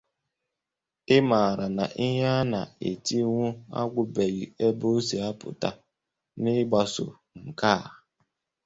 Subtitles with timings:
[1.15, 3.45] ị mara na ihe a na-etinwu
[3.79, 5.69] agwụbeghị ebe o si apụta.
[6.41, 7.05] N'ịgbaso
[7.47, 7.89] nke a